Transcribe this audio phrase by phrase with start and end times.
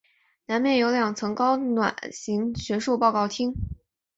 [0.47, 3.53] 南面有两层高卵形学术报告厅。